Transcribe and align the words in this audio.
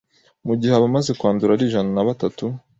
mu 0.47 0.53
gihe 0.59 0.73
abamaze 0.75 1.11
kwandura 1.19 1.51
ari 1.53 1.63
ijana 1.69 1.91
nabatatu 1.95 2.45